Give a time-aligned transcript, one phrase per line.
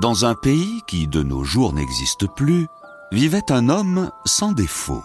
[0.00, 2.68] Dans un pays qui de nos jours n'existe plus,
[3.10, 5.02] vivait un homme sans défaut.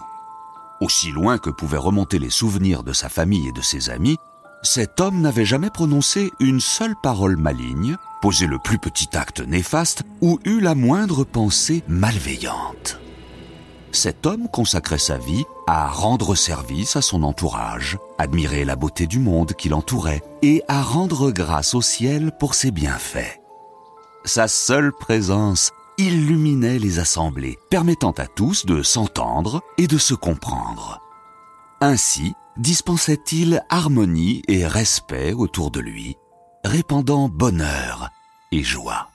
[0.80, 4.18] Aussi loin que pouvaient remonter les souvenirs de sa famille et de ses amis,
[4.62, 10.04] cet homme n'avait jamais prononcé une seule parole maligne, posé le plus petit acte néfaste
[10.20, 13.00] ou eu la moindre pensée malveillante.
[13.90, 19.18] Cet homme consacrait sa vie à rendre service à son entourage, admirer la beauté du
[19.18, 23.43] monde qui l'entourait et à rendre grâce au ciel pour ses bienfaits.
[24.26, 31.02] Sa seule présence illuminait les assemblées, permettant à tous de s'entendre et de se comprendre.
[31.82, 36.16] Ainsi dispensait-il harmonie et respect autour de lui,
[36.64, 38.08] répandant bonheur
[38.50, 39.10] et joie.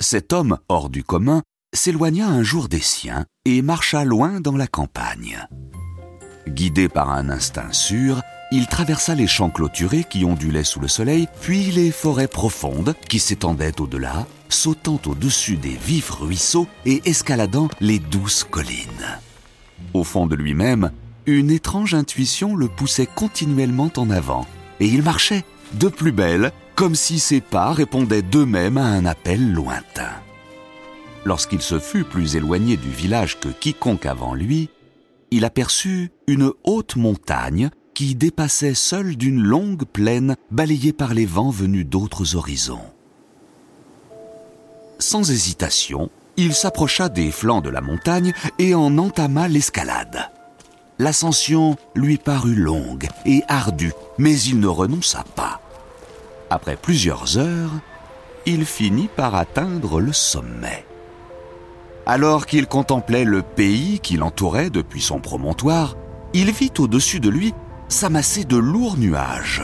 [0.00, 1.42] Cet homme hors du commun
[1.74, 5.46] s'éloigna un jour des siens et marcha loin dans la campagne.
[6.48, 8.20] Guidé par un instinct sûr,
[8.52, 13.18] il traversa les champs clôturés qui ondulaient sous le soleil, puis les forêts profondes qui
[13.18, 19.18] s'étendaient au-delà, sautant au-dessus des vifs ruisseaux et escaladant les douces collines.
[19.92, 20.90] Au fond de lui-même,
[21.26, 24.46] une étrange intuition le poussait continuellement en avant,
[24.80, 29.52] et il marchait de plus belle, comme si ses pas répondaient d'eux-mêmes à un appel
[29.52, 30.10] lointain.
[31.24, 34.68] Lorsqu'il se fut plus éloigné du village que quiconque avant lui,
[35.34, 41.50] il aperçut une haute montagne qui dépassait seule d'une longue plaine balayée par les vents
[41.50, 42.86] venus d'autres horizons.
[45.00, 50.30] Sans hésitation, il s'approcha des flancs de la montagne et en entama l'escalade.
[51.00, 55.60] L'ascension lui parut longue et ardue, mais il ne renonça pas.
[56.48, 57.72] Après plusieurs heures,
[58.46, 60.86] il finit par atteindre le sommet.
[62.06, 65.96] Alors qu'il contemplait le pays qui l'entourait depuis son promontoire,
[66.34, 67.54] il vit au-dessus de lui
[67.88, 69.62] s'amasser de lourds nuages,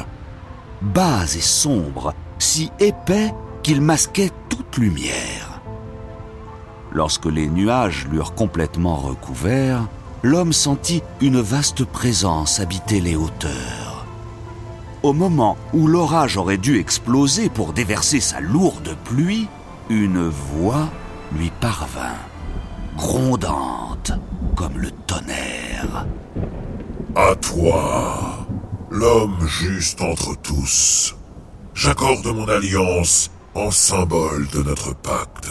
[0.80, 5.60] bas et sombres, si épais qu'ils masquaient toute lumière.
[6.92, 9.86] Lorsque les nuages l'eurent complètement recouvert,
[10.22, 14.06] l'homme sentit une vaste présence habiter les hauteurs.
[15.02, 19.46] Au moment où l'orage aurait dû exploser pour déverser sa lourde pluie,
[19.88, 20.88] une voix
[21.32, 22.16] lui parvint,
[22.96, 24.12] grondante
[24.56, 26.06] comme le tonnerre.
[27.14, 28.46] À toi,
[28.90, 31.16] l'homme juste entre tous,
[31.74, 35.50] j'accorde mon alliance en symbole de notre pacte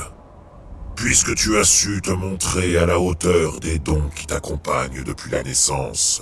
[0.99, 5.43] puisque tu as su te montrer à la hauteur des dons qui t'accompagnent depuis la
[5.43, 6.21] naissance,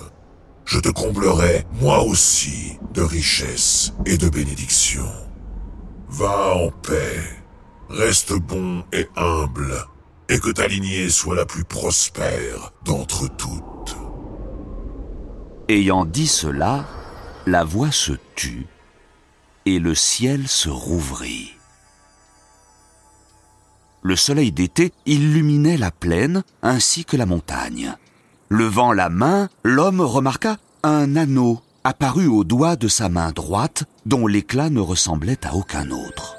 [0.64, 5.12] je te comblerai, moi aussi, de richesses et de bénédictions.
[6.08, 7.20] Va en paix,
[7.90, 9.84] reste bon et humble,
[10.28, 13.96] et que ta lignée soit la plus prospère d'entre toutes.
[15.68, 16.86] Ayant dit cela,
[17.46, 18.66] la voix se tut,
[19.66, 21.52] et le ciel se rouvrit.
[24.02, 27.94] Le soleil d'été illuminait la plaine ainsi que la montagne.
[28.48, 34.26] Levant la main, l'homme remarqua un anneau apparu au doigt de sa main droite dont
[34.26, 36.36] l'éclat ne ressemblait à aucun autre.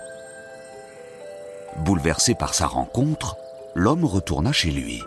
[1.86, 3.36] Bouleversé par sa rencontre,
[3.80, 5.02] l'homme retourna chez lui.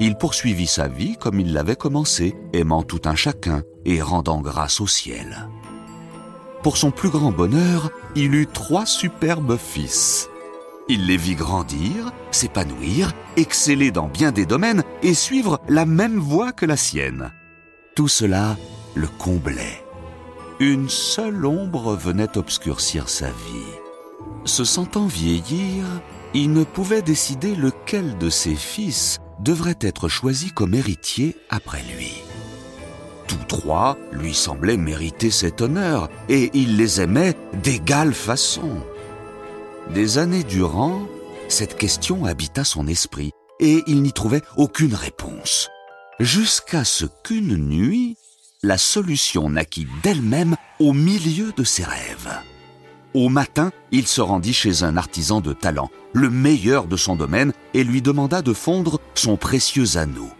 [0.00, 4.80] Il poursuivit sa vie comme il l'avait commencé, aimant tout un chacun et rendant grâce
[4.80, 5.48] au ciel.
[6.62, 10.28] Pour son plus grand bonheur, il eut trois superbes fils.
[10.88, 16.52] Il les vit grandir, s'épanouir, exceller dans bien des domaines et suivre la même voie
[16.52, 17.32] que la sienne.
[17.96, 18.56] Tout cela
[18.94, 19.84] le comblait.
[20.60, 23.74] Une seule ombre venait obscurcir sa vie.
[24.44, 25.84] Se sentant vieillir,
[26.34, 32.12] il ne pouvait décider lequel de ses fils devrait être choisi comme héritier après lui.
[33.26, 38.82] Tous trois lui semblaient mériter cet honneur et il les aimait d'égale façon.
[39.90, 41.06] Des années durant,
[41.48, 45.70] cette question habita son esprit et il n'y trouvait aucune réponse.
[46.20, 48.16] Jusqu'à ce qu'une nuit,
[48.62, 52.32] la solution naquit d'elle-même au milieu de ses rêves.
[53.14, 57.52] Au matin, il se rendit chez un artisan de talent, le meilleur de son domaine,
[57.74, 60.30] et lui demanda de fondre son précieux anneau.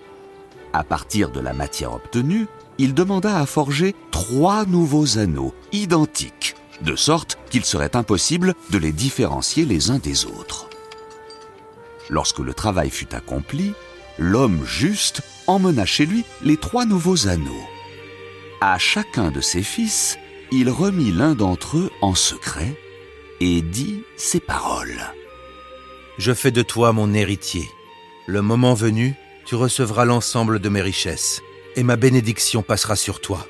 [0.73, 2.47] À partir de la matière obtenue,
[2.79, 8.93] il demanda à forger trois nouveaux anneaux, identiques, de sorte qu'il serait impossible de les
[8.93, 10.71] différencier les uns des autres.
[12.09, 13.75] Lorsque le travail fut accompli,
[14.19, 17.67] l'homme juste emmena chez lui les trois nouveaux anneaux.
[18.63, 20.19] À chacun de ses fils,
[20.55, 22.77] il remit l'un d'entre eux en secret
[23.41, 25.01] et dit ces paroles.
[26.19, 27.67] Je fais de toi mon héritier.
[28.27, 29.15] Le moment venu,
[29.47, 31.41] tu recevras l'ensemble de mes richesses,
[31.75, 33.47] et ma bénédiction passera sur toi.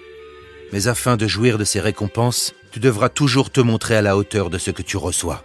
[0.72, 4.48] Mais afin de jouir de ces récompenses, tu devras toujours te montrer à la hauteur
[4.48, 5.44] de ce que tu reçois.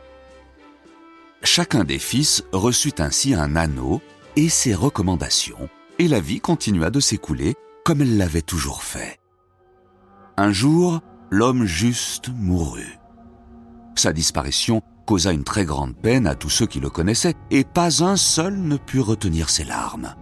[1.42, 4.00] Chacun des fils reçut ainsi un anneau
[4.36, 9.20] et ses recommandations, et la vie continua de s'écouler comme elle l'avait toujours fait.
[10.38, 13.00] Un jour, l'homme juste mourut.
[13.96, 18.04] Sa disparition causa une très grande peine à tous ceux qui le connaissaient, et pas
[18.04, 20.16] un seul ne put retenir ses larmes.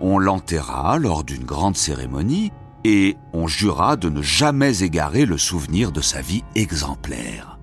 [0.00, 2.52] On l'enterra lors d'une grande cérémonie,
[2.84, 7.58] et on jura de ne jamais égarer le souvenir de sa vie exemplaire.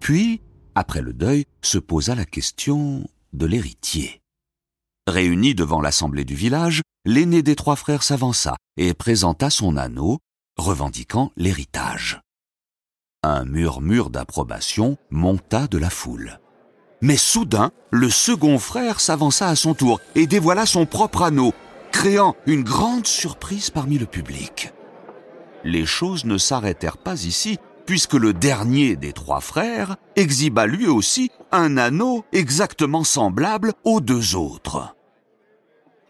[0.00, 0.42] Puis,
[0.74, 4.20] après le deuil, se posa la question de l'héritier.
[5.06, 10.18] Réuni devant l'assemblée du village, l'aîné des trois frères s'avança et présenta son anneau,
[10.56, 12.20] revendiquant l'héritage.
[13.22, 16.38] Un murmure d'approbation monta de la foule.
[17.02, 21.52] Mais soudain, le second frère s'avança à son tour et dévoila son propre anneau,
[21.92, 24.72] créant une grande surprise parmi le public.
[25.64, 31.30] Les choses ne s'arrêtèrent pas ici, puisque le dernier des trois frères exhiba lui aussi
[31.52, 34.94] un anneau exactement semblable aux deux autres.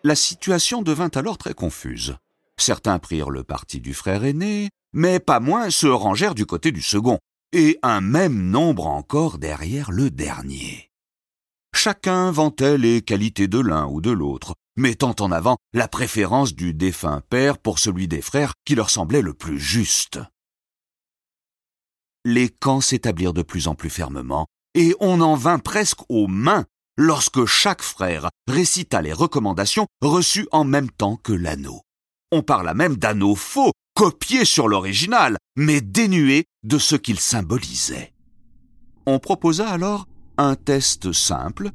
[0.04, 2.16] La situation devint alors très confuse.
[2.58, 6.82] Certains prirent le parti du frère aîné, mais pas moins se rangèrent du côté du
[6.82, 7.18] second,
[7.52, 10.90] et un même nombre encore derrière le dernier.
[11.74, 16.72] Chacun vantait les qualités de l'un ou de l'autre, mettant en avant la préférence du
[16.74, 20.18] défunt père pour celui des frères qui leur semblait le plus juste.
[22.24, 26.64] Les camps s'établirent de plus en plus fermement, et on en vint presque aux mains
[26.96, 31.85] lorsque chaque frère récita les recommandations reçues en même temps que l'anneau.
[32.32, 38.12] On parla même d'anneau faux, copié sur l'original, mais dénué de ce qu'il symbolisait.
[39.06, 41.70] On proposa alors un test simple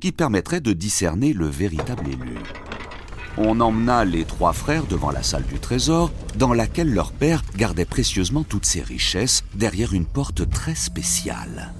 [0.00, 2.38] qui permettrait de discerner le véritable élu.
[3.36, 7.84] On emmena les trois frères devant la salle du trésor, dans laquelle leur père gardait
[7.84, 11.74] précieusement toutes ses richesses derrière une porte très spéciale.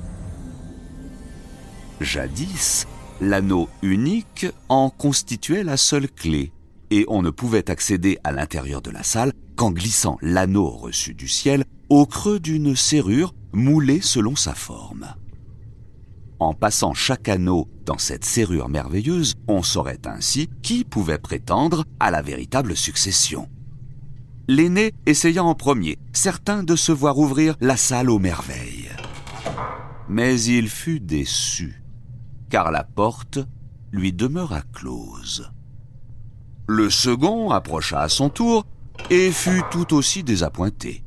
[2.03, 2.87] Jadis,
[3.23, 6.53] l'anneau unique en constituait la seule clé,
[6.91, 11.29] et on ne pouvait accéder à l'intérieur de la salle qu'en glissant l'anneau reçu du
[11.29, 15.15] ciel au creux d'une serrure moulée selon sa forme.
[16.39, 22.11] En passant chaque anneau dans cette serrure merveilleuse, on saurait ainsi qui pouvait prétendre à
[22.11, 23.49] la véritable succession.
[24.49, 28.89] L'aîné essaya en premier, certain de se voir ouvrir la salle aux merveilles.
[30.09, 31.83] Mais il fut déçu,
[32.49, 33.39] car la porte
[33.93, 35.53] lui demeura close.
[36.73, 38.65] Le second approcha à son tour
[39.11, 41.03] et fut tout aussi désappointé.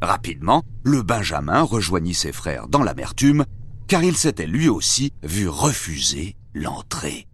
[0.00, 3.46] Rapidement, le Benjamin rejoignit ses frères dans l'amertume,
[3.88, 7.26] car il s'était lui aussi vu refuser l'entrée.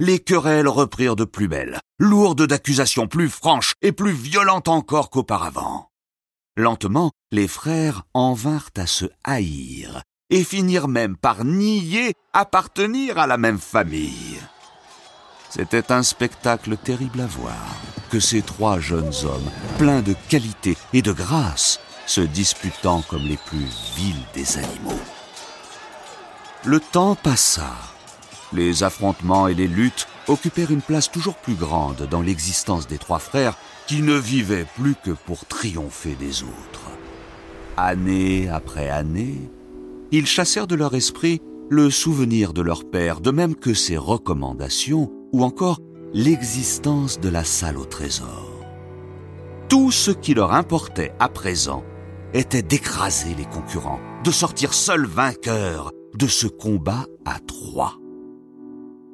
[0.00, 5.90] Les querelles reprirent de plus belle, lourdes d'accusations plus franches et plus violentes encore qu'auparavant.
[6.56, 13.28] Lentement, les frères en vinrent à se haïr et finirent même par nier appartenir à
[13.28, 14.29] la même famille.
[15.50, 17.76] C'était un spectacle terrible à voir,
[18.10, 23.36] que ces trois jeunes hommes, pleins de qualité et de grâce, se disputant comme les
[23.36, 23.66] plus
[23.96, 25.00] vils des animaux.
[26.64, 27.72] Le temps passa.
[28.52, 33.18] Les affrontements et les luttes occupèrent une place toujours plus grande dans l'existence des trois
[33.18, 33.56] frères
[33.88, 36.90] qui ne vivaient plus que pour triompher des autres.
[37.76, 39.50] Année après année,
[40.12, 41.40] ils chassèrent de leur esprit
[41.70, 45.80] le souvenir de leur père, de même que ses recommandations ou encore
[46.12, 48.64] l'existence de la salle au trésor.
[49.68, 51.84] Tout ce qui leur importait à présent
[52.34, 57.98] était d'écraser les concurrents, de sortir seuls vainqueurs de ce combat à trois.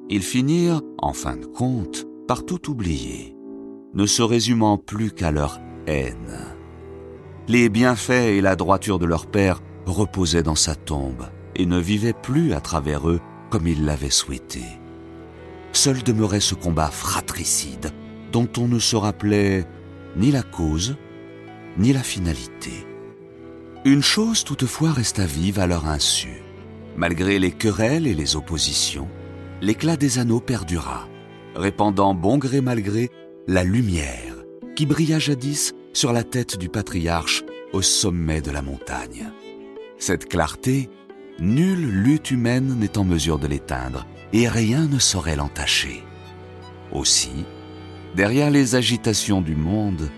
[0.09, 3.37] Ils finirent, en fin de compte, par tout oublier,
[3.95, 6.39] ne se résumant plus qu'à leur haine.
[7.49, 12.13] Les bienfaits et la droiture de leur père reposaient dans sa tombe et ne vivaient
[12.13, 13.21] plus à travers eux
[13.51, 14.63] comme ils l'avaient souhaité
[15.77, 17.93] seul demeurait ce combat fratricide
[18.33, 19.67] dont on ne se rappelait
[20.17, 20.97] ni la cause,
[21.77, 22.73] ni la finalité.
[23.85, 26.43] Une chose toutefois resta vive à leur insu.
[26.97, 29.09] Malgré les querelles et les oppositions,
[29.61, 31.07] l'éclat des anneaux perdura,
[31.55, 33.11] répandant bon gré mal gré
[33.47, 34.35] la lumière
[34.75, 39.31] qui brilla jadis sur la tête du patriarche au sommet de la montagne.
[39.99, 40.89] Cette clarté,
[41.39, 44.07] nulle lutte humaine n'est en mesure de l'éteindre,
[44.37, 46.05] et rien ne saurait l'entacher.
[46.93, 47.47] Aussi,
[48.15, 50.11] derrière les agitations du monde,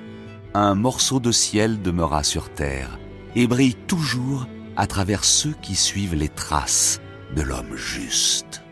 [0.54, 2.98] un morceau de ciel demeura sur terre
[3.36, 7.00] et brille toujours à travers ceux qui suivent les traces
[7.36, 8.62] de l'homme juste.